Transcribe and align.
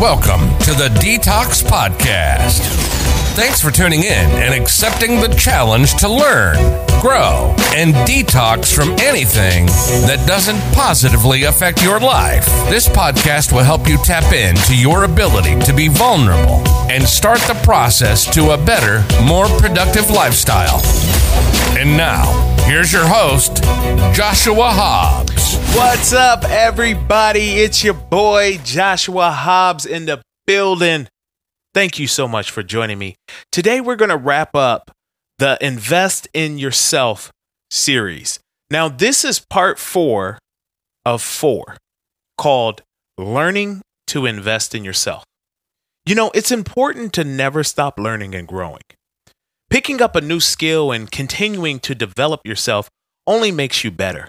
Welcome 0.00 0.50
to 0.58 0.72
the 0.72 0.90
Detox 1.00 1.62
Podcast. 1.64 2.60
Thanks 3.34 3.62
for 3.62 3.70
tuning 3.70 4.00
in 4.00 4.12
and 4.12 4.52
accepting 4.52 5.20
the 5.20 5.34
challenge 5.38 5.94
to 5.96 6.08
learn, 6.08 6.56
grow, 7.00 7.54
and 7.74 7.94
detox 8.06 8.74
from 8.74 8.90
anything 9.00 9.64
that 10.06 10.22
doesn't 10.26 10.60
positively 10.74 11.44
affect 11.44 11.82
your 11.82 11.98
life. 11.98 12.44
This 12.68 12.88
podcast 12.88 13.52
will 13.52 13.64
help 13.64 13.88
you 13.88 13.96
tap 13.96 14.34
into 14.34 14.76
your 14.76 15.04
ability 15.04 15.58
to 15.60 15.72
be 15.72 15.88
vulnerable 15.88 16.62
and 16.90 17.02
start 17.04 17.40
the 17.40 17.58
process 17.62 18.26
to 18.34 18.50
a 18.50 18.58
better, 18.58 19.02
more 19.24 19.46
productive 19.58 20.10
lifestyle. 20.10 20.82
And 21.78 21.96
now, 21.96 22.55
here's 22.66 22.92
your 22.92 23.06
host, 23.06 23.62
Joshua 24.14 24.70
Hobbs. 24.70 25.56
What's 25.76 26.12
up, 26.12 26.44
everybody? 26.44 27.60
It's 27.60 27.82
your 27.84 27.94
boy 27.94 28.58
Joshua 28.64 29.30
Hobbs 29.30 29.86
in 29.86 30.06
the 30.06 30.20
building. 30.46 31.08
Thank 31.74 31.98
you 31.98 32.06
so 32.06 32.26
much 32.26 32.50
for 32.50 32.62
joining 32.62 32.98
me. 32.98 33.14
Today, 33.52 33.80
we're 33.80 33.96
going 33.96 34.10
to 34.10 34.16
wrap 34.16 34.56
up 34.56 34.90
the 35.38 35.56
Invest 35.60 36.28
in 36.34 36.58
Yourself 36.58 37.30
series. 37.70 38.40
Now, 38.70 38.88
this 38.88 39.24
is 39.24 39.38
part 39.38 39.78
four 39.78 40.38
of 41.04 41.22
four 41.22 41.76
called 42.36 42.82
Learning 43.16 43.82
to 44.08 44.26
Invest 44.26 44.74
in 44.74 44.84
Yourself. 44.84 45.24
You 46.04 46.14
know, 46.14 46.30
it's 46.34 46.50
important 46.50 47.12
to 47.14 47.24
never 47.24 47.62
stop 47.62 47.98
learning 47.98 48.34
and 48.34 48.48
growing. 48.48 48.82
Picking 49.68 50.00
up 50.00 50.14
a 50.14 50.20
new 50.20 50.40
skill 50.40 50.92
and 50.92 51.10
continuing 51.10 51.80
to 51.80 51.94
develop 51.94 52.40
yourself 52.44 52.88
only 53.26 53.50
makes 53.50 53.82
you 53.82 53.90
better. 53.90 54.28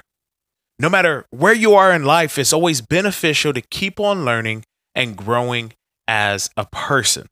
No 0.80 0.90
matter 0.90 1.26
where 1.30 1.54
you 1.54 1.74
are 1.76 1.94
in 1.94 2.06
life, 2.06 2.38
it's 2.38 2.54
always 2.54 2.82
beneficial 2.82 3.54
to 3.54 3.62
keep 3.62 4.00
on 4.00 4.26
learning 4.26 4.64
and 4.96 5.16
growing 5.16 5.74
as 6.08 6.50
a 6.58 6.66
person. 6.66 7.28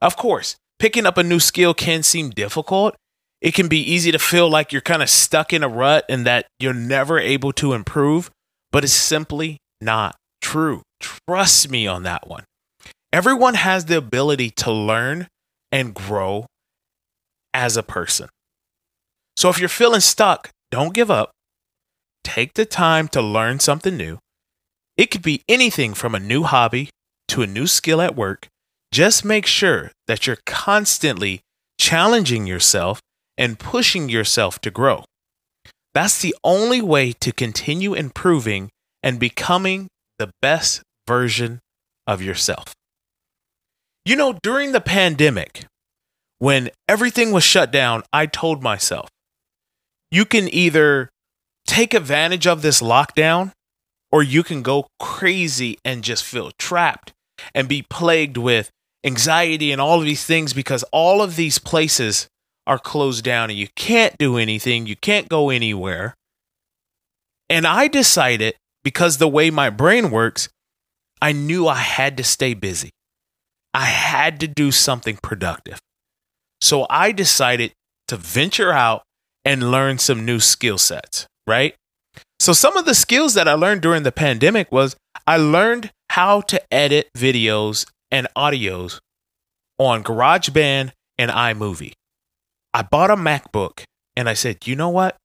Of 0.00 0.16
course, 0.16 0.56
picking 0.78 1.06
up 1.06 1.18
a 1.18 1.22
new 1.22 1.40
skill 1.40 1.74
can 1.74 2.02
seem 2.02 2.30
difficult. 2.30 2.96
It 3.40 3.54
can 3.54 3.68
be 3.68 3.80
easy 3.80 4.10
to 4.12 4.18
feel 4.18 4.48
like 4.48 4.72
you're 4.72 4.82
kind 4.82 5.02
of 5.02 5.10
stuck 5.10 5.52
in 5.52 5.62
a 5.62 5.68
rut 5.68 6.04
and 6.08 6.26
that 6.26 6.46
you're 6.58 6.74
never 6.74 7.18
able 7.18 7.52
to 7.54 7.74
improve, 7.74 8.30
but 8.72 8.82
it's 8.82 8.92
simply 8.92 9.58
not 9.80 10.16
true. 10.40 10.82
Trust 11.00 11.70
me 11.70 11.86
on 11.86 12.02
that 12.04 12.26
one. 12.26 12.44
Everyone 13.12 13.54
has 13.54 13.84
the 13.84 13.96
ability 13.96 14.50
to 14.50 14.72
learn 14.72 15.28
and 15.70 15.94
grow 15.94 16.46
as 17.56 17.76
a 17.76 17.82
person. 17.82 18.28
So 19.36 19.48
if 19.48 19.58
you're 19.58 19.68
feeling 19.68 20.00
stuck, 20.00 20.50
don't 20.70 20.94
give 20.94 21.10
up. 21.10 21.30
Take 22.22 22.54
the 22.54 22.66
time 22.66 23.08
to 23.08 23.22
learn 23.22 23.60
something 23.60 23.96
new. 23.96 24.18
It 24.96 25.10
could 25.10 25.22
be 25.22 25.42
anything 25.48 25.94
from 25.94 26.14
a 26.14 26.20
new 26.20 26.42
hobby 26.42 26.90
to 27.28 27.42
a 27.42 27.46
new 27.46 27.66
skill 27.66 28.00
at 28.00 28.14
work. 28.14 28.46
Just 28.92 29.24
make 29.24 29.46
sure 29.46 29.90
that 30.06 30.26
you're 30.26 30.38
constantly 30.44 31.40
challenging 31.78 32.46
yourself 32.46 33.00
and 33.38 33.58
pushing 33.58 34.08
yourself 34.08 34.58
to 34.60 34.70
grow. 34.70 35.04
That's 35.94 36.20
the 36.20 36.34
only 36.44 36.82
way 36.82 37.12
to 37.12 37.32
continue 37.32 37.94
improving 37.94 38.68
and 39.02 39.18
becoming 39.18 39.88
the 40.18 40.30
best 40.42 40.82
version 41.08 41.60
of 42.06 42.20
yourself. 42.20 42.74
You 44.04 44.16
know, 44.16 44.38
during 44.42 44.72
the 44.72 44.80
pandemic, 44.80 45.66
when 46.38 46.70
everything 46.88 47.32
was 47.32 47.44
shut 47.44 47.70
down, 47.70 48.02
I 48.12 48.26
told 48.26 48.62
myself, 48.62 49.08
you 50.10 50.24
can 50.24 50.52
either 50.52 51.10
take 51.66 51.94
advantage 51.94 52.46
of 52.46 52.62
this 52.62 52.80
lockdown 52.80 53.52
or 54.12 54.22
you 54.22 54.42
can 54.42 54.62
go 54.62 54.86
crazy 55.00 55.78
and 55.84 56.04
just 56.04 56.24
feel 56.24 56.52
trapped 56.58 57.12
and 57.54 57.68
be 57.68 57.82
plagued 57.82 58.36
with 58.36 58.70
anxiety 59.04 59.72
and 59.72 59.80
all 59.80 59.98
of 59.98 60.04
these 60.04 60.24
things 60.24 60.52
because 60.52 60.84
all 60.92 61.22
of 61.22 61.36
these 61.36 61.58
places 61.58 62.28
are 62.66 62.78
closed 62.78 63.24
down 63.24 63.50
and 63.50 63.58
you 63.58 63.68
can't 63.76 64.16
do 64.18 64.36
anything, 64.36 64.86
you 64.86 64.96
can't 64.96 65.28
go 65.28 65.50
anywhere. 65.50 66.14
And 67.48 67.66
I 67.66 67.88
decided 67.88 68.54
because 68.82 69.18
the 69.18 69.28
way 69.28 69.50
my 69.50 69.70
brain 69.70 70.10
works, 70.10 70.48
I 71.22 71.32
knew 71.32 71.68
I 71.68 71.76
had 71.76 72.16
to 72.16 72.24
stay 72.24 72.54
busy. 72.54 72.90
I 73.72 73.84
had 73.84 74.40
to 74.40 74.48
do 74.48 74.70
something 74.70 75.18
productive. 75.22 75.78
So 76.60 76.86
I 76.88 77.12
decided 77.12 77.72
to 78.08 78.16
venture 78.16 78.72
out 78.72 79.02
and 79.44 79.70
learn 79.70 79.98
some 79.98 80.24
new 80.24 80.40
skill 80.40 80.78
sets, 80.78 81.26
right? 81.46 81.74
So 82.40 82.52
some 82.52 82.76
of 82.76 82.84
the 82.84 82.94
skills 82.94 83.34
that 83.34 83.48
I 83.48 83.54
learned 83.54 83.82
during 83.82 84.02
the 84.02 84.12
pandemic 84.12 84.70
was 84.70 84.96
I 85.26 85.36
learned 85.36 85.90
how 86.10 86.40
to 86.42 86.60
edit 86.72 87.08
videos 87.16 87.86
and 88.10 88.26
audios 88.36 88.98
on 89.78 90.02
GarageBand 90.02 90.92
and 91.18 91.30
iMovie. 91.30 91.92
I 92.74 92.82
bought 92.82 93.10
a 93.10 93.16
MacBook 93.16 93.84
and 94.16 94.28
I 94.28 94.34
said, 94.34 94.66
"You 94.66 94.76
know 94.76 94.88
what? 94.88 95.16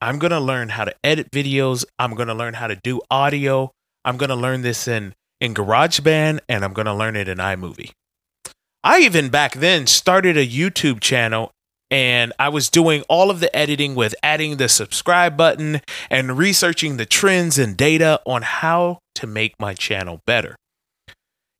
I'm 0.00 0.18
going 0.18 0.30
to 0.30 0.40
learn 0.40 0.70
how 0.70 0.84
to 0.84 0.94
edit 1.02 1.30
videos. 1.30 1.84
I'm 1.98 2.14
going 2.14 2.28
to 2.28 2.34
learn 2.34 2.54
how 2.54 2.68
to 2.68 2.76
do 2.76 3.00
audio. 3.10 3.70
I'm 4.04 4.16
going 4.16 4.30
to 4.30 4.36
learn 4.36 4.62
this 4.62 4.88
in 4.88 5.14
in 5.40 5.54
GarageBand 5.54 6.40
and 6.48 6.64
I'm 6.64 6.72
going 6.72 6.86
to 6.86 6.94
learn 6.94 7.16
it 7.16 7.28
in 7.28 7.38
iMovie." 7.38 7.90
I 8.84 9.00
even 9.00 9.28
back 9.28 9.54
then 9.54 9.86
started 9.86 10.36
a 10.36 10.46
YouTube 10.46 11.00
channel 11.00 11.50
and 11.90 12.32
I 12.38 12.48
was 12.48 12.68
doing 12.68 13.02
all 13.08 13.30
of 13.30 13.40
the 13.40 13.54
editing 13.56 13.94
with 13.94 14.14
adding 14.22 14.56
the 14.56 14.68
subscribe 14.68 15.36
button 15.36 15.80
and 16.10 16.38
researching 16.38 16.96
the 16.96 17.06
trends 17.06 17.58
and 17.58 17.76
data 17.76 18.20
on 18.26 18.42
how 18.42 18.98
to 19.16 19.26
make 19.26 19.54
my 19.58 19.74
channel 19.74 20.20
better. 20.26 20.54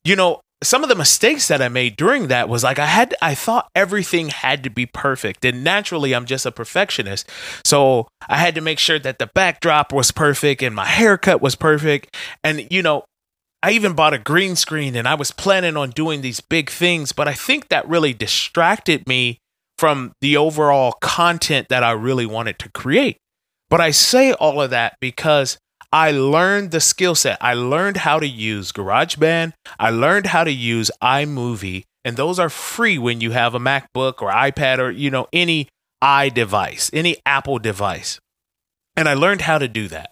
You 0.04 0.16
know, 0.16 0.40
some 0.62 0.82
of 0.82 0.88
the 0.88 0.94
mistakes 0.94 1.48
that 1.48 1.62
I 1.62 1.68
made 1.68 1.96
during 1.96 2.28
that 2.28 2.48
was 2.48 2.64
like 2.64 2.78
I 2.78 2.86
had 2.86 3.14
I 3.22 3.34
thought 3.34 3.68
everything 3.76 4.28
had 4.28 4.64
to 4.64 4.70
be 4.70 4.86
perfect 4.86 5.44
and 5.44 5.62
naturally 5.62 6.14
I'm 6.14 6.26
just 6.26 6.46
a 6.46 6.52
perfectionist. 6.52 7.30
So 7.64 8.08
I 8.28 8.38
had 8.38 8.54
to 8.56 8.60
make 8.60 8.78
sure 8.78 8.98
that 8.98 9.18
the 9.18 9.30
backdrop 9.34 9.92
was 9.92 10.10
perfect 10.10 10.62
and 10.62 10.74
my 10.74 10.86
haircut 10.86 11.40
was 11.40 11.54
perfect 11.54 12.16
and 12.42 12.66
you 12.70 12.82
know 12.82 13.04
I 13.62 13.72
even 13.72 13.94
bought 13.94 14.14
a 14.14 14.19
green 14.19 14.54
screen 14.54 14.94
and 14.94 15.08
I 15.08 15.14
was 15.14 15.32
planning 15.32 15.76
on 15.76 15.91
doing 15.91 16.20
these 16.20 16.41
big 16.41 16.70
things, 16.70 17.12
but 17.12 17.26
I 17.26 17.34
think 17.34 17.69
that 17.69 17.88
really 17.88 18.14
distracted 18.14 19.06
me 19.08 19.38
from 19.76 20.12
the 20.20 20.36
overall 20.36 20.94
content 21.00 21.68
that 21.68 21.82
I 21.82 21.92
really 21.92 22.26
wanted 22.26 22.58
to 22.60 22.70
create. 22.70 23.18
But 23.68 23.80
I 23.80 23.91
say 23.91 24.32
all 24.32 24.60
of 24.60 24.70
that 24.70 24.97
because 25.00 25.58
I 25.92 26.10
learned 26.10 26.70
the 26.70 26.80
skill 26.80 27.14
set. 27.14 27.38
I 27.41 27.54
learned 27.54 27.98
how 27.98 28.20
to 28.20 28.26
use 28.26 28.72
GarageBand. 28.72 29.52
I 29.78 29.91
learned 29.91 30.26
how 30.26 30.44
to 30.44 30.52
use 30.52 30.91
iMovie, 31.02 31.84
and 32.04 32.16
those 32.16 32.38
are 32.38 32.50
free 32.50 32.98
when 32.98 33.20
you 33.20 33.32
have 33.32 33.54
a 33.54 33.60
MacBook 33.60 34.22
or 34.22 34.30
iPad 34.30 34.78
or 34.78 34.91
you 34.91 35.10
know 35.10 35.28
any 35.32 35.68
i 36.00 36.28
device, 36.28 36.91
any 36.92 37.16
Apple 37.26 37.58
device. 37.58 38.20
And 38.97 39.08
I 39.08 39.14
learned 39.14 39.42
how 39.42 39.58
to 39.58 39.68
do 39.68 39.88
that. 39.88 40.10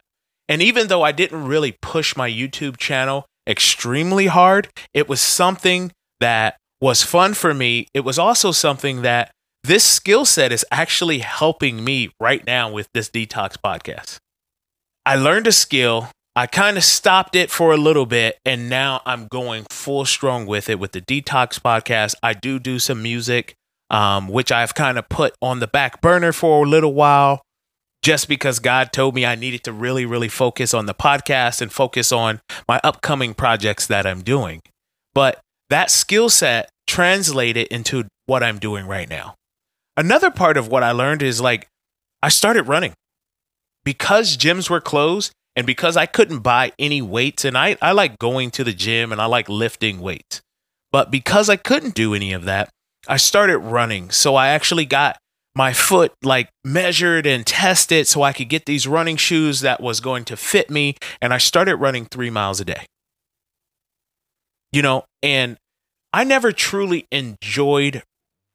And 0.48 0.62
even 0.62 0.88
though 0.88 1.02
I 1.02 1.12
didn't 1.12 1.46
really 1.46 1.72
push 1.80 2.16
my 2.16 2.30
YouTube 2.30 2.76
channel 2.76 3.26
extremely 3.46 4.26
hard, 4.26 4.68
it 4.92 5.08
was 5.08 5.20
something 5.20 5.92
that 6.20 6.56
was 6.80 7.02
fun 7.02 7.34
for 7.34 7.54
me. 7.54 7.86
It 7.94 8.00
was 8.00 8.18
also 8.18 8.52
something 8.52 9.02
that 9.02 9.30
this 9.64 9.84
skill 9.84 10.24
set 10.24 10.52
is 10.52 10.64
actually 10.70 11.18
helping 11.18 11.84
me 11.84 12.10
right 12.20 12.46
now 12.46 12.70
with 12.70 12.88
this 12.94 13.08
detox 13.08 13.56
podcast. 13.56 14.18
I 15.04 15.16
learned 15.16 15.46
a 15.46 15.52
skill. 15.52 16.10
I 16.34 16.46
kind 16.46 16.76
of 16.76 16.84
stopped 16.84 17.34
it 17.34 17.50
for 17.50 17.72
a 17.72 17.76
little 17.76 18.06
bit 18.06 18.38
and 18.44 18.68
now 18.68 19.00
I'm 19.06 19.26
going 19.26 19.64
full 19.70 20.04
strong 20.04 20.46
with 20.46 20.68
it 20.68 20.78
with 20.78 20.92
the 20.92 21.00
detox 21.00 21.58
podcast. 21.58 22.14
I 22.22 22.34
do 22.34 22.58
do 22.58 22.78
some 22.78 23.02
music 23.02 23.54
um, 23.90 24.28
which 24.28 24.52
I've 24.52 24.74
kind 24.74 24.98
of 24.98 25.08
put 25.08 25.34
on 25.40 25.60
the 25.60 25.66
back 25.66 26.00
burner 26.00 26.32
for 26.32 26.64
a 26.64 26.68
little 26.68 26.92
while 26.92 27.42
just 28.06 28.28
because 28.28 28.60
God 28.60 28.92
told 28.92 29.16
me 29.16 29.26
I 29.26 29.34
needed 29.34 29.64
to 29.64 29.72
really, 29.72 30.06
really 30.06 30.28
focus 30.28 30.72
on 30.72 30.86
the 30.86 30.94
podcast 30.94 31.60
and 31.60 31.72
focus 31.72 32.12
on 32.12 32.40
my 32.68 32.80
upcoming 32.84 33.34
projects 33.34 33.88
that 33.88 34.06
I'm 34.06 34.22
doing. 34.22 34.62
But 35.12 35.40
that 35.70 35.90
skill 35.90 36.28
set 36.28 36.68
translated 36.86 37.66
into 37.66 38.04
what 38.26 38.44
I'm 38.44 38.60
doing 38.60 38.86
right 38.86 39.08
now. 39.08 39.34
Another 39.96 40.30
part 40.30 40.56
of 40.56 40.68
what 40.68 40.84
I 40.84 40.92
learned 40.92 41.20
is 41.20 41.40
like, 41.40 41.66
I 42.22 42.28
started 42.28 42.68
running 42.68 42.94
because 43.84 44.36
gyms 44.36 44.70
were 44.70 44.80
closed 44.80 45.32
and 45.56 45.66
because 45.66 45.96
I 45.96 46.06
couldn't 46.06 46.44
buy 46.44 46.70
any 46.78 47.02
weights. 47.02 47.44
And 47.44 47.58
I, 47.58 47.76
I 47.82 47.90
like 47.90 48.20
going 48.20 48.52
to 48.52 48.62
the 48.62 48.72
gym 48.72 49.10
and 49.10 49.20
I 49.20 49.26
like 49.26 49.48
lifting 49.48 49.98
weights. 49.98 50.42
But 50.92 51.10
because 51.10 51.48
I 51.48 51.56
couldn't 51.56 51.96
do 51.96 52.14
any 52.14 52.32
of 52.32 52.44
that, 52.44 52.70
I 53.08 53.16
started 53.16 53.58
running. 53.58 54.12
So 54.12 54.36
I 54.36 54.50
actually 54.50 54.84
got 54.84 55.18
my 55.56 55.72
foot 55.72 56.12
like 56.22 56.50
measured 56.64 57.26
and 57.26 57.46
tested 57.46 58.06
so 58.06 58.22
I 58.22 58.34
could 58.34 58.50
get 58.50 58.66
these 58.66 58.86
running 58.86 59.16
shoes 59.16 59.60
that 59.62 59.80
was 59.80 60.00
going 60.00 60.26
to 60.26 60.36
fit 60.36 60.70
me. 60.70 60.96
And 61.22 61.32
I 61.32 61.38
started 61.38 61.76
running 61.76 62.04
three 62.04 62.28
miles 62.28 62.60
a 62.60 62.64
day. 62.64 62.84
You 64.70 64.82
know, 64.82 65.04
and 65.22 65.56
I 66.12 66.24
never 66.24 66.52
truly 66.52 67.06
enjoyed 67.10 68.02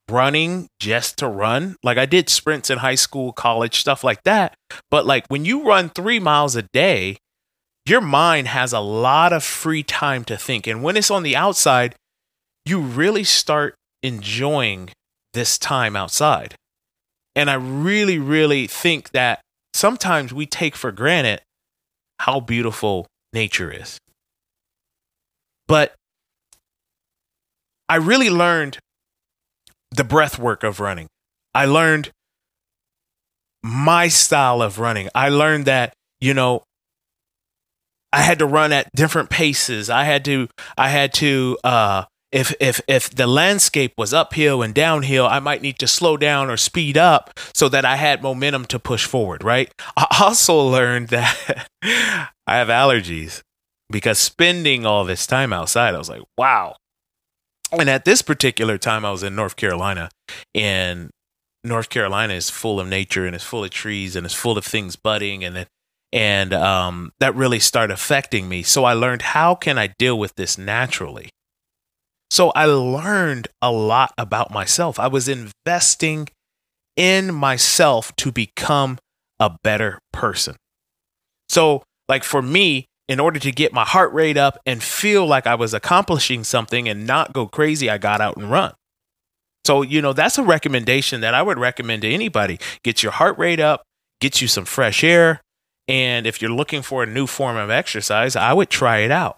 running 0.07 0.67
just 0.79 1.17
to 1.17 1.27
run. 1.27 1.75
Like 1.81 1.97
I 1.97 2.05
did 2.05 2.29
sprints 2.29 2.69
in 2.69 2.77
high 2.77 2.95
school, 2.95 3.33
college, 3.33 3.79
stuff 3.79 4.03
like 4.03 4.21
that. 4.23 4.53
But 4.91 5.07
like 5.07 5.25
when 5.27 5.43
you 5.43 5.65
run 5.65 5.89
three 5.89 6.19
miles 6.19 6.55
a 6.55 6.67
day, 6.71 7.17
your 7.87 8.01
mind 8.01 8.47
has 8.47 8.73
a 8.73 8.79
lot 8.79 9.33
of 9.33 9.43
free 9.43 9.81
time 9.81 10.23
to 10.25 10.37
think. 10.37 10.67
And 10.67 10.83
when 10.83 10.95
it's 10.95 11.09
on 11.09 11.23
the 11.23 11.35
outside, 11.35 11.95
you 12.63 12.79
really 12.79 13.23
start 13.23 13.73
enjoying 14.03 14.91
this 15.33 15.57
time 15.57 15.95
outside. 15.95 16.55
And 17.35 17.49
I 17.49 17.55
really, 17.55 18.19
really 18.19 18.67
think 18.67 19.11
that 19.11 19.41
sometimes 19.73 20.33
we 20.33 20.45
take 20.45 20.75
for 20.75 20.91
granted 20.91 21.41
how 22.19 22.39
beautiful 22.39 23.07
nature 23.33 23.71
is. 23.71 23.97
But 25.67 25.95
I 27.87 27.95
really 27.95 28.29
learned 28.29 28.77
the 29.91 30.03
breath 30.03 30.37
work 30.37 30.63
of 30.63 30.79
running. 30.79 31.07
I 31.53 31.65
learned 31.65 32.11
my 33.63 34.07
style 34.07 34.61
of 34.61 34.79
running. 34.79 35.09
I 35.13 35.29
learned 35.29 35.65
that, 35.65 35.93
you 36.19 36.33
know, 36.33 36.63
I 38.13 38.21
had 38.21 38.39
to 38.39 38.45
run 38.45 38.71
at 38.71 38.89
different 38.95 39.29
paces. 39.29 39.89
I 39.89 40.03
had 40.03 40.25
to 40.25 40.47
I 40.77 40.89
had 40.89 41.13
to 41.15 41.57
uh 41.63 42.03
if 42.31 42.53
if 42.59 42.81
if 42.87 43.09
the 43.09 43.27
landscape 43.27 43.93
was 43.97 44.13
uphill 44.13 44.61
and 44.61 44.73
downhill, 44.73 45.27
I 45.27 45.39
might 45.39 45.61
need 45.61 45.79
to 45.79 45.87
slow 45.87 46.17
down 46.17 46.49
or 46.49 46.57
speed 46.57 46.97
up 46.97 47.37
so 47.53 47.67
that 47.69 47.85
I 47.85 47.97
had 47.97 48.23
momentum 48.23 48.65
to 48.65 48.79
push 48.79 49.05
forward, 49.05 49.43
right? 49.43 49.71
I 49.97 50.07
also 50.21 50.59
learned 50.59 51.09
that 51.09 51.67
I 51.83 52.57
have 52.57 52.69
allergies 52.69 53.41
because 53.89 54.17
spending 54.17 54.85
all 54.85 55.03
this 55.03 55.27
time 55.27 55.51
outside, 55.51 55.93
I 55.93 55.97
was 55.97 56.09
like, 56.09 56.23
wow. 56.37 56.75
And 57.71 57.89
at 57.89 58.03
this 58.05 58.21
particular 58.21 58.77
time, 58.77 59.05
I 59.05 59.11
was 59.11 59.23
in 59.23 59.33
North 59.33 59.55
Carolina, 59.55 60.09
and 60.53 61.09
North 61.63 61.89
Carolina 61.89 62.33
is 62.33 62.49
full 62.49 62.79
of 62.79 62.87
nature 62.87 63.25
and 63.25 63.35
it's 63.35 63.43
full 63.43 63.63
of 63.63 63.69
trees 63.69 64.15
and 64.15 64.25
it's 64.25 64.35
full 64.35 64.57
of 64.57 64.65
things 64.65 64.95
budding 64.95 65.43
and 65.43 65.67
and 66.13 66.53
um, 66.53 67.13
that 67.19 67.33
really 67.35 67.59
started 67.59 67.93
affecting 67.93 68.49
me. 68.49 68.63
So 68.63 68.83
I 68.83 68.93
learned 68.93 69.21
how 69.21 69.55
can 69.55 69.77
I 69.77 69.87
deal 69.97 70.19
with 70.19 70.35
this 70.35 70.57
naturally. 70.57 71.29
So 72.31 72.51
I 72.51 72.65
learned 72.65 73.49
a 73.61 73.73
lot 73.73 74.13
about 74.17 74.51
myself. 74.51 74.97
I 75.01 75.07
was 75.07 75.27
investing 75.27 76.29
in 76.95 77.35
myself 77.35 78.15
to 78.15 78.31
become 78.31 78.99
a 79.37 79.57
better 79.63 79.99
person. 80.13 80.55
So, 81.49 81.83
like 82.07 82.23
for 82.23 82.41
me, 82.41 82.85
in 83.09 83.19
order 83.19 83.37
to 83.37 83.51
get 83.51 83.73
my 83.73 83.83
heart 83.83 84.13
rate 84.13 84.37
up 84.37 84.57
and 84.65 84.81
feel 84.81 85.25
like 85.25 85.45
I 85.45 85.55
was 85.55 85.73
accomplishing 85.73 86.45
something 86.45 86.87
and 86.87 87.05
not 87.05 87.33
go 87.33 87.47
crazy, 87.47 87.89
I 87.89 87.97
got 87.97 88.21
out 88.21 88.37
and 88.37 88.49
run. 88.49 88.73
So, 89.67 89.81
you 89.81 90.01
know, 90.01 90.13
that's 90.13 90.37
a 90.37 90.43
recommendation 90.43 91.19
that 91.19 91.33
I 91.33 91.41
would 91.41 91.59
recommend 91.59 92.03
to 92.03 92.09
anybody. 92.09 92.59
Get 92.81 93.03
your 93.03 93.11
heart 93.11 93.37
rate 93.37 93.59
up, 93.59 93.83
get 94.21 94.41
you 94.41 94.47
some 94.47 94.63
fresh 94.63 95.03
air. 95.03 95.41
And 95.89 96.25
if 96.25 96.41
you're 96.41 96.49
looking 96.49 96.81
for 96.81 97.03
a 97.03 97.07
new 97.07 97.27
form 97.27 97.57
of 97.57 97.69
exercise, 97.69 98.37
I 98.37 98.53
would 98.53 98.69
try 98.69 98.99
it 98.99 99.11
out. 99.11 99.35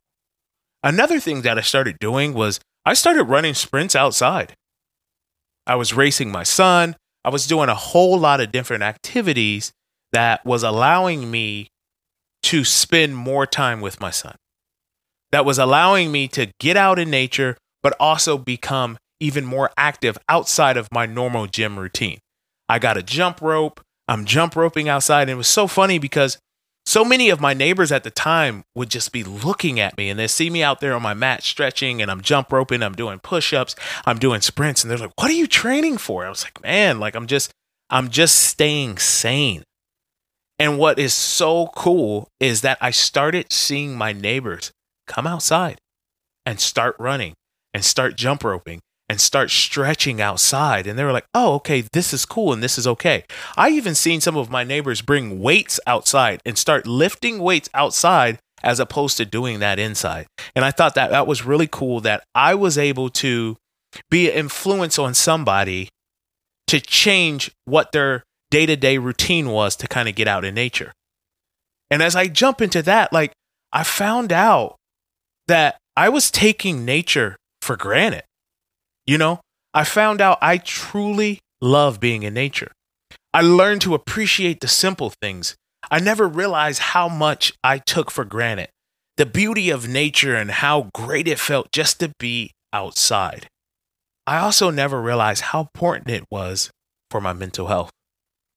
Another 0.84 1.20
thing 1.20 1.42
that 1.42 1.58
I 1.58 1.62
started 1.62 1.98
doing 2.00 2.36
was 2.36 2.60
I 2.86 2.94
started 2.94 3.24
running 3.24 3.54
sprints 3.54 3.96
outside. 3.96 4.56
I 5.66 5.76
was 5.76 5.94
racing 5.94 6.32
my 6.32 6.44
son. 6.44 6.96
I 7.24 7.30
was 7.30 7.48
doing 7.48 7.70
a 7.70 7.76
whole 7.76 8.20
lot 8.20 8.42
of 8.42 8.52
different 8.52 8.84
activities 8.84 9.72
that 10.12 10.46
was 10.46 10.64
allowing 10.64 11.32
me 11.32 11.70
to 12.44 12.66
spend 12.66 13.16
more 13.16 13.46
time 13.46 13.80
with 13.80 14.02
my 14.02 14.12
son. 14.12 14.36
That 15.32 15.46
was 15.46 15.58
allowing 15.58 16.12
me 16.12 16.28
to 16.30 16.52
get 16.60 16.76
out 16.76 17.00
in 17.00 17.10
nature, 17.10 17.58
but 17.82 17.96
also 18.00 18.38
become 18.38 18.98
even 19.20 19.46
more 19.46 19.72
active 19.78 20.18
outside 20.28 20.76
of 20.76 20.90
my 20.92 21.06
normal 21.06 21.48
gym 21.48 21.80
routine. 21.80 22.20
I 22.68 22.80
got 22.80 22.98
a 22.98 23.04
jump 23.04 23.42
rope. 23.42 23.80
I'm 24.08 24.26
jump 24.26 24.56
roping 24.58 24.90
outside. 24.90 25.24
And 25.24 25.32
it 25.32 25.36
was 25.36 25.48
so 25.48 25.68
funny 25.68 25.98
because 25.98 26.38
so 26.86 27.06
many 27.06 27.30
of 27.30 27.40
my 27.40 27.54
neighbors 27.54 27.92
at 27.92 28.04
the 28.04 28.12
time 28.12 28.64
would 28.76 28.90
just 28.90 29.12
be 29.12 29.24
looking 29.24 29.80
at 29.80 29.98
me 29.98 30.10
and 30.10 30.20
they 30.20 30.28
see 30.28 30.50
me 30.50 30.62
out 30.64 30.80
there 30.80 30.94
on 30.94 31.02
my 31.02 31.14
mat 31.14 31.44
stretching 31.44 32.02
and 32.02 32.12
I'm 32.12 32.22
jump 32.22 32.52
roping, 32.52 32.84
I'm 32.84 32.96
doing 32.96 33.20
push-ups, 33.20 33.76
I'm 34.06 34.20
doing 34.20 34.42
sprints 34.42 34.84
and 34.84 34.92
they're 34.92 34.98
like, 34.98 35.14
"What 35.18 35.32
are 35.32 35.36
you 35.36 35.48
training 35.48 35.98
for?" 35.98 36.26
I 36.26 36.30
was 36.30 36.44
like, 36.44 36.62
"Man, 36.62 37.00
like 37.00 37.16
I'm 37.16 37.28
just 37.28 37.52
I'm 37.90 38.10
just 38.10 38.36
staying 38.36 38.98
sane." 38.98 39.64
And 40.60 40.78
what 40.78 41.00
is 41.00 41.14
so 41.14 41.68
cool 41.76 42.30
is 42.40 42.62
that 42.62 42.78
I 42.80 42.92
started 42.92 43.52
seeing 43.52 43.98
my 43.98 44.12
neighbors 44.12 44.72
come 45.08 45.26
outside 45.26 45.80
and 46.46 46.60
start 46.60 46.96
running 47.00 47.34
and 47.74 47.84
start 47.84 48.16
jump 48.16 48.44
roping 48.44 48.82
and 49.10 49.20
start 49.20 49.52
stretching 49.52 50.22
outside. 50.22 50.88
And 50.88 50.98
they 50.98 51.04
were 51.04 51.12
like, 51.12 51.26
oh, 51.34 51.56
okay, 51.56 51.84
this 51.94 52.14
is 52.14 52.26
cool 52.26 52.54
and 52.54 52.64
this 52.64 52.78
is 52.78 52.88
okay. 52.88 53.26
I 53.58 53.70
even 53.70 53.96
seen 53.96 54.22
some 54.22 54.38
of 54.38 54.50
my 54.50 54.64
neighbors 54.64 55.02
bring 55.02 55.42
weights 55.42 55.80
outside 55.86 56.42
and 56.46 56.58
start 56.58 56.88
lifting 56.88 57.40
weights 57.40 57.70
outside 57.74 58.40
as 58.64 58.80
opposed 58.80 59.18
to 59.18 59.26
doing 59.26 59.60
that 59.60 59.78
inside. 59.78 60.28
And 60.56 60.64
I 60.64 60.72
thought 60.72 60.96
that 60.96 61.12
that 61.12 61.28
was 61.28 61.46
really 61.46 61.68
cool 61.68 62.00
that 62.02 62.24
I 62.34 62.56
was 62.56 62.78
able 62.78 63.10
to 63.10 63.58
be 64.10 64.30
an 64.30 64.36
influence 64.36 64.98
on 64.98 65.14
somebody 65.14 65.90
to 66.68 66.80
change 66.80 67.52
what 67.66 67.92
their 67.92 68.24
day 68.50 68.66
to 68.66 68.76
day 68.76 68.98
routine 68.98 69.50
was 69.50 69.76
to 69.76 69.88
kind 69.88 70.08
of 70.08 70.16
get 70.16 70.28
out 70.28 70.46
in 70.46 70.56
nature. 70.56 70.94
And 71.92 72.02
as 72.02 72.16
I 72.16 72.28
jump 72.28 72.62
into 72.62 72.82
that, 72.84 73.12
like 73.12 73.34
I 73.72 73.84
found 73.84 74.32
out 74.32 74.78
that 75.48 75.78
I 75.96 76.10
was 76.10 76.32
taking 76.32 76.86
nature 76.86 77.36
for 77.62 77.76
granted. 77.76 78.24
You 79.06 79.18
know, 79.18 79.42
I 79.74 79.84
found 79.84 80.22
out 80.22 80.38
I 80.42 80.58
truly 80.58 81.40
love 81.62 82.00
being 82.00 82.24
in 82.24 82.34
nature. 82.34 82.72
I 83.34 83.42
learned 83.42 83.82
to 83.82 83.96
appreciate 83.96 84.62
the 84.62 84.68
simple 84.68 85.12
things. 85.22 85.56
I 85.92 86.00
never 86.00 86.28
realized 86.28 86.80
how 86.80 87.10
much 87.10 87.54
I 87.64 87.80
took 87.80 88.12
for 88.12 88.24
granted. 88.24 88.70
The 89.18 89.26
beauty 89.26 89.70
of 89.70 89.88
nature 89.88 90.36
and 90.36 90.50
how 90.50 90.90
great 90.94 91.28
it 91.28 91.40
felt 91.40 91.72
just 91.72 92.00
to 92.00 92.12
be 92.20 92.52
outside. 92.72 93.48
I 94.26 94.38
also 94.38 94.70
never 94.70 95.02
realized 95.02 95.42
how 95.42 95.62
important 95.62 96.10
it 96.10 96.24
was 96.32 96.72
for 97.12 97.20
my 97.20 97.34
mental 97.34 97.68
health 97.68 97.92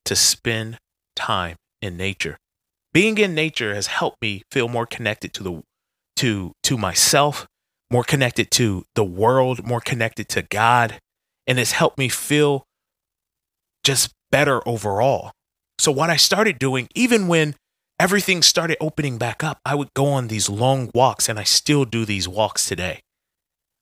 to 0.05 0.15
spend 0.15 0.77
time 1.15 1.57
in 1.81 1.97
nature. 1.97 2.37
Being 2.93 3.17
in 3.17 3.35
nature 3.35 3.75
has 3.75 3.87
helped 3.87 4.21
me 4.21 4.43
feel 4.51 4.69
more 4.69 4.85
connected 4.85 5.33
to 5.33 5.43
the 5.43 5.61
to 6.15 6.53
to 6.63 6.77
myself 6.77 7.45
more 7.89 8.03
connected 8.03 8.51
to 8.51 8.85
the 8.95 9.03
world, 9.03 9.65
more 9.65 9.81
connected 9.81 10.27
to 10.29 10.41
God, 10.41 10.99
and 11.45 11.59
it's 11.59 11.71
helped 11.71 11.97
me 11.97 12.09
feel 12.09 12.65
just 13.83 14.13
better 14.31 14.67
overall. 14.67 15.31
So, 15.79 15.91
what 15.91 16.09
I 16.09 16.17
started 16.17 16.59
doing, 16.59 16.89
even 16.95 17.27
when 17.27 17.55
everything 17.99 18.41
started 18.41 18.77
opening 18.81 19.17
back 19.17 19.43
up, 19.43 19.59
I 19.65 19.75
would 19.75 19.93
go 19.93 20.07
on 20.07 20.27
these 20.27 20.49
long 20.49 20.91
walks, 20.93 21.29
and 21.29 21.39
I 21.39 21.43
still 21.43 21.85
do 21.85 22.03
these 22.03 22.27
walks 22.27 22.67
today. 22.67 23.01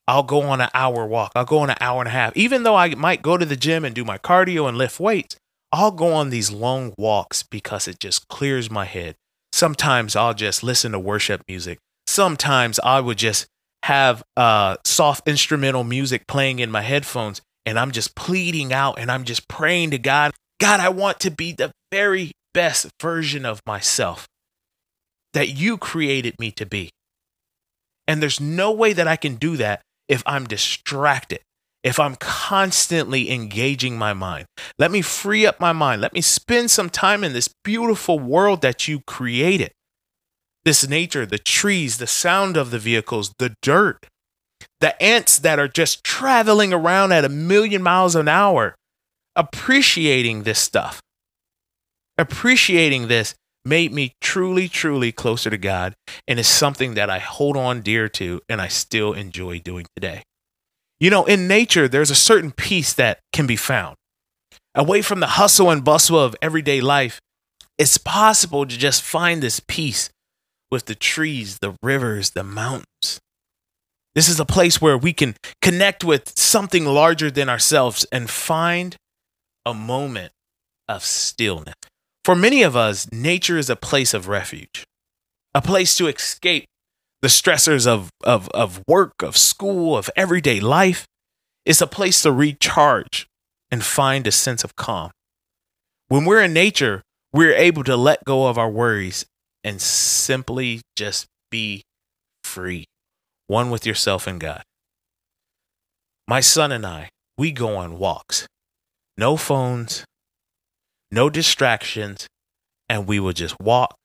I'll 0.07 0.23
go 0.23 0.43
on 0.43 0.61
an 0.61 0.69
hour 0.73 1.07
walk, 1.07 1.31
I'll 1.35 1.45
go 1.45 1.59
on 1.59 1.71
an 1.71 1.77
hour 1.81 2.01
and 2.01 2.07
a 2.07 2.11
half. 2.11 2.37
Even 2.37 2.63
though 2.63 2.75
I 2.75 2.93
might 2.93 3.23
go 3.23 3.37
to 3.37 3.45
the 3.45 3.55
gym 3.55 3.83
and 3.83 3.95
do 3.95 4.05
my 4.05 4.17
cardio 4.17 4.69
and 4.69 4.77
lift 4.77 4.99
weights, 4.99 5.35
I'll 5.71 5.91
go 5.91 6.13
on 6.13 6.29
these 6.29 6.51
long 6.51 6.93
walks 6.97 7.41
because 7.41 7.87
it 7.87 7.99
just 7.99 8.27
clears 8.27 8.69
my 8.69 8.85
head. 8.85 9.15
Sometimes 9.51 10.15
I'll 10.15 10.33
just 10.33 10.63
listen 10.63 10.91
to 10.91 10.99
worship 10.99 11.41
music. 11.47 11.79
Sometimes 12.05 12.79
I 12.81 12.99
would 12.99 13.17
just 13.17 13.47
have 13.85 14.23
uh, 14.35 14.75
soft 14.83 15.27
instrumental 15.27 15.83
music 15.83 16.25
playing 16.25 16.57
in 16.57 16.71
my 16.71 16.81
headphones 16.81 17.39
and 17.67 17.77
I'm 17.77 17.91
just 17.91 18.15
pleading 18.15 18.73
out 18.73 18.97
and 18.97 19.11
I'm 19.11 19.25
just 19.25 19.47
praying 19.47 19.91
to 19.91 19.99
God, 19.99 20.31
God, 20.59 20.79
I 20.79 20.89
want 20.89 21.19
to 21.19 21.29
be 21.29 21.51
the 21.51 21.71
very 21.91 22.31
best 22.51 22.89
version 22.99 23.45
of 23.45 23.61
myself 23.67 24.27
that 25.33 25.49
you 25.49 25.77
created 25.77 26.33
me 26.39 26.49
to 26.53 26.65
be. 26.65 26.89
And 28.07 28.23
there's 28.23 28.41
no 28.41 28.71
way 28.71 28.91
that 28.91 29.07
I 29.07 29.17
can 29.17 29.35
do 29.35 29.55
that 29.57 29.83
if 30.09 30.23
I'm 30.25 30.45
distracted, 30.45 31.41
if 31.83 31.99
I'm 31.99 32.15
constantly 32.15 33.29
engaging 33.29 33.99
my 33.99 34.13
mind. 34.13 34.47
Let 34.79 34.89
me 34.89 35.03
free 35.03 35.45
up 35.45 35.59
my 35.59 35.73
mind. 35.73 36.01
Let 36.01 36.13
me 36.13 36.21
spend 36.21 36.71
some 36.71 36.89
time 36.89 37.23
in 37.23 37.33
this 37.33 37.53
beautiful 37.63 38.17
world 38.17 38.63
that 38.63 38.87
you 38.87 39.01
created 39.01 39.73
this 40.65 40.87
nature, 40.87 41.25
the 41.25 41.37
trees, 41.37 41.97
the 41.97 42.07
sound 42.07 42.57
of 42.57 42.71
the 42.71 42.79
vehicles, 42.79 43.31
the 43.37 43.55
dirt, 43.61 44.07
the 44.81 45.01
ants 45.01 45.39
that 45.39 45.59
are 45.59 45.67
just 45.67 46.03
traveling 46.03 46.73
around 46.73 47.11
at 47.11 47.23
a 47.23 47.29
million 47.29 47.81
miles 47.83 48.15
an 48.15 48.27
hour, 48.27 48.75
appreciating 49.35 50.43
this 50.43 50.59
stuff. 50.59 51.01
Appreciating 52.17 53.07
this 53.07 53.35
made 53.63 53.93
me 53.93 54.13
truly, 54.21 54.67
truly 54.67 55.11
closer 55.11 55.49
to 55.49 55.57
God 55.57 55.95
and 56.27 56.39
is 56.39 56.47
something 56.47 56.95
that 56.95 57.09
I 57.09 57.19
hold 57.19 57.57
on 57.57 57.81
dear 57.81 58.09
to 58.09 58.41
and 58.49 58.61
I 58.61 58.67
still 58.67 59.13
enjoy 59.13 59.59
doing 59.59 59.85
today. 59.95 60.23
You 60.99 61.09
know, 61.09 61.25
in 61.25 61.47
nature, 61.47 61.87
there's 61.87 62.11
a 62.11 62.15
certain 62.15 62.51
peace 62.51 62.93
that 62.93 63.19
can 63.33 63.47
be 63.47 63.57
found. 63.57 63.95
Away 64.73 65.01
from 65.01 65.19
the 65.19 65.27
hustle 65.27 65.69
and 65.69 65.83
bustle 65.83 66.19
of 66.19 66.35
everyday 66.41 66.81
life, 66.81 67.19
it's 67.77 67.97
possible 67.97 68.65
to 68.65 68.77
just 68.77 69.01
find 69.01 69.43
this 69.43 69.59
peace 69.59 70.09
with 70.71 70.85
the 70.85 70.95
trees, 70.95 71.59
the 71.59 71.75
rivers, 71.81 72.31
the 72.31 72.43
mountains. 72.43 73.19
This 74.13 74.29
is 74.29 74.39
a 74.39 74.45
place 74.45 74.81
where 74.81 74.97
we 74.97 75.13
can 75.13 75.35
connect 75.61 76.03
with 76.03 76.37
something 76.37 76.85
larger 76.85 77.29
than 77.29 77.49
ourselves 77.49 78.05
and 78.11 78.29
find 78.29 78.95
a 79.65 79.73
moment 79.73 80.31
of 80.87 81.03
stillness. 81.03 81.75
For 82.23 82.35
many 82.35 82.63
of 82.63 82.75
us, 82.75 83.11
nature 83.11 83.57
is 83.57 83.69
a 83.69 83.75
place 83.75 84.13
of 84.13 84.27
refuge, 84.27 84.85
a 85.53 85.61
place 85.61 85.95
to 85.97 86.07
escape 86.07 86.65
the 87.21 87.27
stressors 87.27 87.85
of, 87.85 88.09
of, 88.23 88.49
of 88.49 88.81
work, 88.87 89.21
of 89.21 89.35
school, 89.35 89.97
of 89.97 90.09
everyday 90.15 90.59
life. 90.59 91.05
It's 91.65 91.81
a 91.81 91.87
place 91.87 92.21
to 92.21 92.31
recharge 92.31 93.27
and 93.69 93.83
find 93.83 94.25
a 94.27 94.31
sense 94.31 94.63
of 94.63 94.75
calm. 94.75 95.11
When 96.07 96.23
we're 96.23 96.43
in 96.43 96.53
nature, 96.53 97.01
we're 97.33 97.55
able 97.55 97.83
to 97.83 97.97
let 97.97 98.23
go 98.23 98.47
of 98.47 98.57
our 98.57 98.69
worries 98.69 99.25
and 99.65 99.81
simply 99.81 100.81
just 100.95 101.25
be 101.49 101.81
free, 102.43 102.85
one 103.47 103.71
with 103.71 103.85
yourself 103.85 104.27
and 104.27 104.39
God. 104.39 104.61
My 106.27 106.39
son 106.39 106.71
and 106.71 106.85
I, 106.85 107.09
we 107.35 107.51
go 107.51 107.75
on 107.75 107.97
walks. 107.97 108.47
No 109.17 109.35
phones, 109.37 110.05
no 111.11 111.31
distractions, 111.31 112.27
and 112.87 113.07
we 113.07 113.19
will 113.19 113.33
just 113.33 113.59
walk 113.59 113.95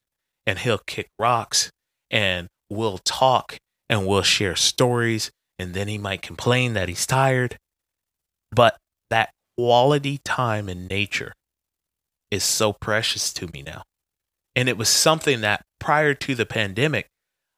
and 0.47 0.59
he'll 0.59 0.81
kick 0.87 1.09
rocks 1.19 1.71
and 2.11 2.49
we'll 2.71 2.99
talk 2.99 3.59
and 3.91 4.07
we'll 4.07 4.23
share 4.23 4.57
stories 4.57 5.31
and 5.59 5.75
then 5.75 5.89
he 5.89 5.99
might 5.99 6.23
complain 6.23 6.73
that 6.73 6.89
he's 6.89 7.07
tired. 7.07 7.59
But 8.51 8.79
that 9.11 9.31
quality 9.59 10.21
time 10.25 10.71
in 10.71 10.87
nature 10.87 11.35
is 12.31 12.45
so 12.45 12.73
precious 12.73 13.31
to 13.35 13.47
me 13.49 13.63
now. 13.63 13.83
And 14.57 14.69
it 14.69 14.77
was 14.77 14.89
something 14.89 15.41
that 15.43 15.63
prior 15.79 16.15
to 16.15 16.35
the 16.35 16.47
pandemic, 16.47 17.07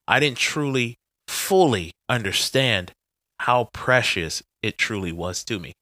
I 0.07 0.21
didn't 0.21 0.39
truly 0.39 0.97
fully 1.27 1.93
understand 2.09 2.93
how 3.41 3.71
precious 3.73 4.43
it 4.63 4.79
truly 4.79 5.13
was 5.13 5.45
to 5.45 5.59
me. 5.59 5.73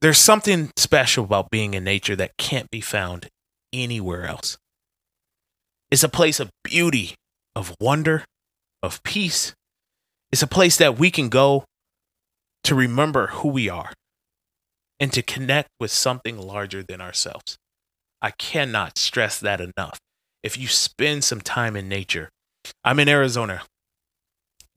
There's 0.00 0.18
something 0.18 0.70
special 0.76 1.24
about 1.24 1.50
being 1.50 1.74
in 1.74 1.84
nature 1.84 2.14
that 2.16 2.36
can't 2.38 2.70
be 2.70 2.80
found 2.80 3.28
anywhere 3.72 4.26
else. 4.26 4.56
It's 5.90 6.04
a 6.04 6.08
place 6.08 6.38
of 6.38 6.50
beauty, 6.62 7.14
of 7.56 7.74
wonder, 7.80 8.24
of 8.82 9.02
peace. 9.02 9.54
It's 10.30 10.42
a 10.42 10.46
place 10.46 10.76
that 10.76 10.98
we 10.98 11.10
can 11.10 11.28
go 11.28 11.64
to 12.64 12.74
remember 12.74 13.28
who 13.28 13.48
we 13.48 13.68
are 13.68 13.92
and 15.00 15.12
to 15.12 15.22
connect 15.22 15.68
with 15.80 15.90
something 15.90 16.38
larger 16.38 16.82
than 16.82 17.00
ourselves. 17.00 17.56
I 18.20 18.32
cannot 18.32 18.98
stress 18.98 19.38
that 19.40 19.60
enough. 19.60 19.98
If 20.42 20.56
you 20.58 20.68
spend 20.68 21.24
some 21.24 21.40
time 21.40 21.76
in 21.76 21.88
nature, 21.88 22.30
I'm 22.84 23.00
in 23.00 23.08
Arizona. 23.08 23.62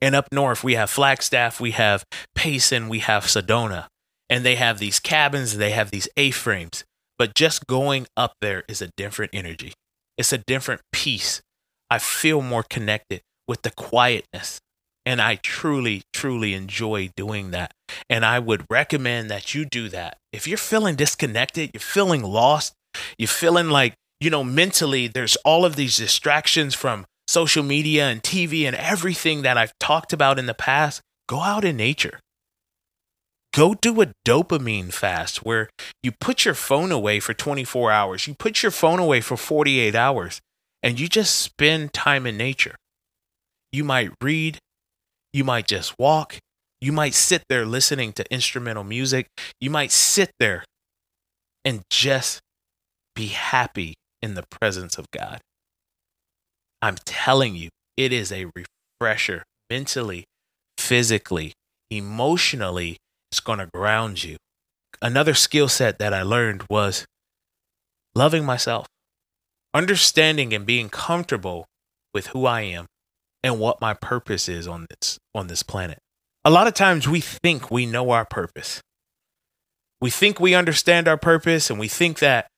And 0.00 0.14
up 0.14 0.28
north, 0.32 0.64
we 0.64 0.74
have 0.74 0.90
Flagstaff, 0.90 1.60
we 1.60 1.72
have 1.72 2.04
Payson, 2.34 2.88
we 2.88 2.98
have 3.00 3.24
Sedona. 3.24 3.86
And 4.28 4.44
they 4.44 4.56
have 4.56 4.78
these 4.78 4.98
cabins, 4.98 5.56
they 5.56 5.70
have 5.70 5.90
these 5.90 6.08
A 6.16 6.30
frames. 6.30 6.84
But 7.18 7.34
just 7.34 7.66
going 7.66 8.06
up 8.16 8.32
there 8.40 8.64
is 8.68 8.82
a 8.82 8.90
different 8.96 9.30
energy. 9.34 9.74
It's 10.18 10.32
a 10.32 10.38
different 10.38 10.80
peace. 10.92 11.40
I 11.90 11.98
feel 11.98 12.42
more 12.42 12.64
connected 12.68 13.20
with 13.46 13.62
the 13.62 13.70
quietness. 13.70 14.58
And 15.04 15.20
I 15.20 15.36
truly, 15.36 16.02
truly 16.12 16.54
enjoy 16.54 17.10
doing 17.16 17.50
that. 17.50 17.72
And 18.08 18.24
I 18.24 18.38
would 18.38 18.64
recommend 18.70 19.30
that 19.30 19.54
you 19.54 19.64
do 19.64 19.88
that. 19.90 20.16
If 20.32 20.48
you're 20.48 20.58
feeling 20.58 20.96
disconnected, 20.96 21.70
you're 21.74 21.80
feeling 21.80 22.22
lost, 22.22 22.72
you're 23.18 23.28
feeling 23.28 23.70
like, 23.70 23.94
you 24.20 24.30
know, 24.30 24.44
mentally 24.44 25.08
there's 25.08 25.36
all 25.36 25.64
of 25.64 25.76
these 25.76 25.96
distractions 25.96 26.74
from 26.74 27.04
social 27.26 27.62
media 27.62 28.08
and 28.08 28.22
TV 28.22 28.64
and 28.66 28.76
everything 28.76 29.42
that 29.42 29.56
I've 29.56 29.72
talked 29.78 30.12
about 30.12 30.38
in 30.38 30.46
the 30.46 30.54
past, 30.54 31.00
go 31.28 31.40
out 31.40 31.64
in 31.64 31.76
nature. 31.76 32.20
Go 33.54 33.74
do 33.74 34.00
a 34.00 34.12
dopamine 34.26 34.92
fast 34.92 35.44
where 35.44 35.68
you 36.02 36.12
put 36.12 36.44
your 36.44 36.54
phone 36.54 36.90
away 36.90 37.20
for 37.20 37.34
24 37.34 37.90
hours, 37.90 38.26
you 38.26 38.34
put 38.34 38.62
your 38.62 38.72
phone 38.72 38.98
away 38.98 39.20
for 39.20 39.36
48 39.36 39.94
hours, 39.94 40.40
and 40.82 40.98
you 40.98 41.08
just 41.08 41.34
spend 41.34 41.92
time 41.92 42.26
in 42.26 42.36
nature. 42.36 42.76
You 43.70 43.84
might 43.84 44.10
read, 44.22 44.58
you 45.32 45.44
might 45.44 45.66
just 45.66 45.98
walk, 45.98 46.38
you 46.80 46.92
might 46.92 47.14
sit 47.14 47.44
there 47.48 47.66
listening 47.66 48.12
to 48.14 48.32
instrumental 48.32 48.84
music, 48.84 49.26
you 49.60 49.70
might 49.70 49.92
sit 49.92 50.30
there 50.38 50.64
and 51.64 51.82
just 51.90 52.40
be 53.14 53.28
happy 53.28 53.94
in 54.20 54.34
the 54.34 54.44
presence 54.50 54.98
of 54.98 55.10
God. 55.10 55.40
I'm 56.80 56.96
telling 57.04 57.54
you, 57.54 57.68
it 57.96 58.12
is 58.12 58.32
a 58.32 58.46
refresher 59.00 59.44
mentally, 59.70 60.24
physically, 60.78 61.52
emotionally. 61.90 62.96
It's 63.30 63.40
going 63.40 63.58
to 63.58 63.68
ground 63.72 64.24
you. 64.24 64.36
Another 65.00 65.34
skill 65.34 65.68
set 65.68 65.98
that 65.98 66.12
I 66.12 66.22
learned 66.22 66.64
was 66.68 67.04
loving 68.14 68.44
myself, 68.44 68.86
understanding 69.74 70.52
and 70.52 70.66
being 70.66 70.88
comfortable 70.88 71.66
with 72.12 72.28
who 72.28 72.46
I 72.46 72.62
am 72.62 72.86
and 73.42 73.58
what 73.58 73.80
my 73.80 73.94
purpose 73.94 74.48
is 74.48 74.68
on 74.68 74.86
this 74.90 75.18
on 75.34 75.46
this 75.46 75.62
planet. 75.62 75.98
A 76.44 76.50
lot 76.50 76.66
of 76.66 76.74
times 76.74 77.08
we 77.08 77.20
think 77.20 77.70
we 77.70 77.86
know 77.86 78.10
our 78.10 78.24
purpose. 78.24 78.80
We 80.00 80.10
think 80.10 80.40
we 80.40 80.54
understand 80.54 81.06
our 81.08 81.16
purpose 81.16 81.70
and 81.70 81.78
we 81.78 81.88
think 81.88 82.18
that 82.18 82.48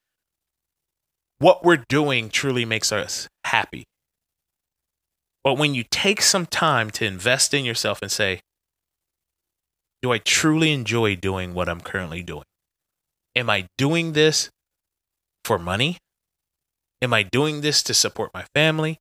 what 1.44 1.62
we're 1.62 1.84
doing 1.90 2.30
truly 2.30 2.64
makes 2.64 2.90
us 2.90 3.28
happy. 3.44 3.84
But 5.42 5.58
when 5.58 5.74
you 5.74 5.84
take 5.90 6.22
some 6.22 6.46
time 6.46 6.88
to 6.92 7.04
invest 7.04 7.52
in 7.52 7.66
yourself 7.66 7.98
and 8.00 8.10
say, 8.10 8.40
do 10.00 10.10
I 10.10 10.16
truly 10.16 10.72
enjoy 10.72 11.16
doing 11.16 11.52
what 11.52 11.68
I'm 11.68 11.82
currently 11.82 12.22
doing? 12.22 12.44
Am 13.36 13.50
I 13.50 13.66
doing 13.76 14.14
this 14.14 14.48
for 15.44 15.58
money? 15.58 15.98
Am 17.02 17.12
I 17.12 17.24
doing 17.24 17.60
this 17.60 17.82
to 17.82 17.92
support 17.92 18.30
my 18.32 18.46
family? 18.54 18.96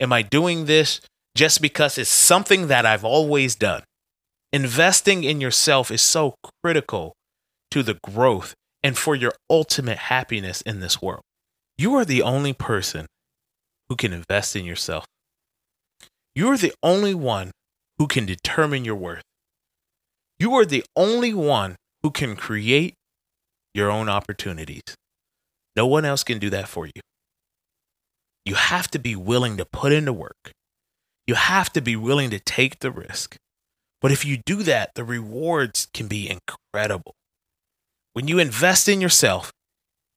Am 0.00 0.12
I 0.12 0.22
doing 0.22 0.64
this 0.64 1.00
just 1.36 1.62
because 1.62 1.96
it's 1.96 2.10
something 2.10 2.66
that 2.66 2.84
I've 2.84 3.04
always 3.04 3.54
done? 3.54 3.84
Investing 4.52 5.22
in 5.22 5.40
yourself 5.40 5.92
is 5.92 6.02
so 6.02 6.34
critical 6.60 7.12
to 7.70 7.84
the 7.84 8.00
growth 8.02 8.52
and 8.82 8.98
for 8.98 9.14
your 9.14 9.34
ultimate 9.48 9.98
happiness 9.98 10.60
in 10.62 10.80
this 10.80 11.00
world. 11.00 11.22
You 11.76 11.94
are 11.96 12.04
the 12.04 12.22
only 12.22 12.52
person 12.52 13.06
who 13.88 13.96
can 13.96 14.12
invest 14.12 14.54
in 14.54 14.64
yourself. 14.64 15.04
You 16.34 16.48
are 16.50 16.56
the 16.56 16.72
only 16.82 17.14
one 17.14 17.50
who 17.98 18.06
can 18.06 18.26
determine 18.26 18.84
your 18.84 18.96
worth. 18.96 19.22
You 20.38 20.54
are 20.54 20.64
the 20.64 20.84
only 20.96 21.34
one 21.34 21.76
who 22.02 22.10
can 22.10 22.36
create 22.36 22.94
your 23.72 23.90
own 23.90 24.08
opportunities. 24.08 24.82
No 25.76 25.86
one 25.86 26.04
else 26.04 26.22
can 26.22 26.38
do 26.38 26.50
that 26.50 26.68
for 26.68 26.86
you. 26.86 27.00
You 28.44 28.54
have 28.54 28.90
to 28.90 28.98
be 28.98 29.16
willing 29.16 29.56
to 29.56 29.64
put 29.64 29.92
into 29.92 30.12
work. 30.12 30.52
You 31.26 31.34
have 31.34 31.72
to 31.72 31.80
be 31.80 31.96
willing 31.96 32.30
to 32.30 32.38
take 32.38 32.80
the 32.80 32.90
risk. 32.90 33.36
But 34.00 34.12
if 34.12 34.24
you 34.24 34.38
do 34.44 34.62
that, 34.64 34.90
the 34.94 35.04
rewards 35.04 35.88
can 35.94 36.06
be 36.06 36.30
incredible. 36.30 37.14
When 38.12 38.28
you 38.28 38.38
invest 38.38 38.88
in 38.88 39.00
yourself, 39.00 39.50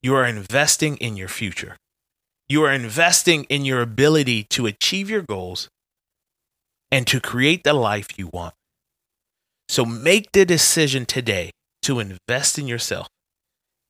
you 0.08 0.16
are 0.16 0.26
investing 0.26 0.96
in 0.98 1.18
your 1.18 1.28
future. 1.28 1.76
You 2.48 2.64
are 2.64 2.72
investing 2.72 3.44
in 3.50 3.66
your 3.66 3.82
ability 3.82 4.46
to 4.52 4.66
achieve 4.66 5.10
your 5.10 5.22
goals 5.22 5.68
and 6.90 7.06
to 7.08 7.20
create 7.20 7.66
the 7.66 7.74
life 7.74 8.18
you 8.18 8.30
want. 8.32 8.54
So 9.68 9.84
make 9.84 10.32
the 10.32 10.46
decision 10.46 11.06
today 11.06 11.52
to 11.82 12.00
invest 12.00 12.58
in 12.58 12.70
yourself. 12.70 13.10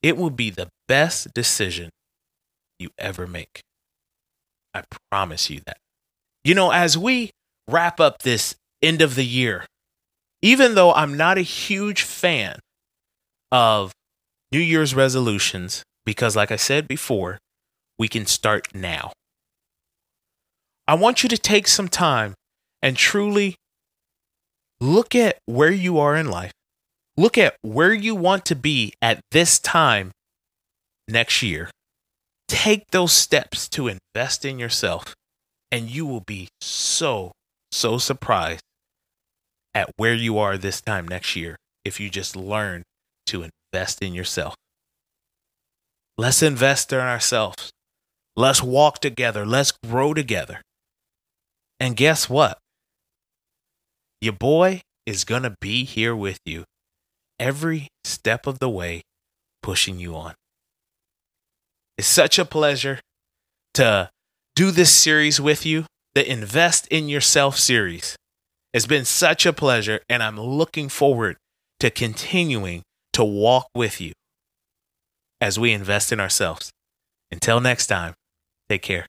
It 0.02 0.18
will 0.18 0.32
be 0.32 0.50
the 0.50 0.70
best 0.88 1.36
decision 1.36 1.92
you 2.80 2.90
ever 2.98 3.28
make. 3.28 3.62
I 4.74 4.86
promise 5.12 5.52
you 5.52 5.62
that. 5.68 5.78
You 6.44 6.56
know, 6.56 6.72
as 6.72 6.98
we 6.98 7.30
wrap 7.70 8.00
up 8.00 8.24
this 8.24 8.56
end 8.82 9.04
of 9.04 9.14
the 9.14 9.26
year, 9.26 9.68
even 10.42 10.74
though 10.74 10.92
I'm 10.96 11.16
not 11.16 11.38
a 11.38 11.42
huge 11.42 12.02
fan 12.02 12.58
of 13.52 13.92
New 14.52 14.60
Year's 14.60 14.96
resolutions, 14.96 15.84
because 16.08 16.38
like 16.38 16.54
I 16.54 16.56
said 16.56 16.88
before, 16.88 17.38
we 18.00 18.08
can 18.08 18.26
start 18.26 18.74
now. 18.74 19.12
I 20.88 20.94
want 20.94 21.22
you 21.22 21.28
to 21.28 21.38
take 21.38 21.68
some 21.68 21.90
time 21.90 22.34
and 22.82 22.96
truly 22.96 23.56
look 24.80 25.16
at 25.16 25.38
where 25.48 25.72
you 25.72 26.00
are 26.00 26.16
in 26.16 26.32
life. 26.32 26.54
Look 27.18 27.38
at 27.38 27.58
where 27.62 27.94
you 27.94 28.16
want 28.16 28.46
to 28.46 28.56
be 28.56 28.94
at 29.02 29.20
this 29.32 29.60
time 29.60 30.12
next 31.10 31.44
year. 31.44 31.70
Take 32.48 32.92
those 32.92 33.12
steps 33.12 33.68
to 33.70 33.90
invest 33.90 34.46
in 34.46 34.60
yourself, 34.60 35.14
and 35.74 35.90
you 35.90 36.06
will 36.06 36.24
be 36.26 36.48
so, 36.62 37.34
so 37.74 37.98
surprised 37.98 38.62
at 39.76 39.92
where 39.98 40.14
you 40.14 40.38
are 40.38 40.58
this 40.58 40.80
time 40.80 41.06
next 41.06 41.36
year 41.36 41.58
if 41.84 42.00
you 42.00 42.10
just 42.10 42.34
learn 42.34 42.84
to 43.26 43.44
invest 43.44 44.02
in 44.02 44.14
yourself. 44.14 44.56
Let's 46.18 46.42
invest 46.42 46.92
in 46.92 47.00
ourselves. 47.00 47.72
Let's 48.36 48.64
walk 48.64 49.00
together. 49.00 49.46
Let's 49.46 49.72
grow 49.72 50.14
together. 50.14 50.62
And 51.80 51.96
guess 51.96 52.28
what? 52.28 52.58
Your 54.20 54.34
boy 54.34 54.82
is 55.06 55.24
going 55.24 55.44
to 55.44 55.56
be 55.62 55.86
here 55.86 56.16
with 56.16 56.40
you 56.44 56.64
every 57.40 57.90
step 58.04 58.48
of 58.48 58.58
the 58.58 58.70
way, 58.70 59.04
pushing 59.62 60.00
you 60.00 60.16
on. 60.16 60.34
It's 61.98 62.08
such 62.08 62.40
a 62.40 62.46
pleasure 62.46 63.00
to 63.76 64.10
do 64.56 64.72
this 64.72 64.92
series 64.92 65.40
with 65.40 65.68
you, 65.68 65.86
the 66.16 66.28
Invest 66.28 66.88
in 66.88 67.10
Yourself 67.10 67.58
series. 67.60 68.16
It's 68.74 68.88
been 68.88 69.06
such 69.06 69.46
a 69.46 69.54
pleasure, 69.54 70.02
and 70.10 70.24
I'm 70.24 70.40
looking 70.40 70.90
forward 70.90 71.38
to 71.80 71.92
continuing 71.92 72.82
to 73.14 73.24
walk 73.24 73.68
with 73.76 74.02
you 74.02 74.14
as 75.42 75.60
we 75.60 75.72
invest 75.72 76.12
in 76.12 76.20
ourselves. 76.20 76.72
Until 77.32 77.60
next 77.60 77.88
time, 77.88 78.14
take 78.70 78.82
care. 78.82 79.08